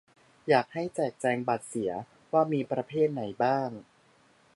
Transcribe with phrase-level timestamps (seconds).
[0.49, 1.91] อยากให้แจกแจงบัตรเสีย
[2.31, 3.69] ว่ามีประเภทไหนบ้าง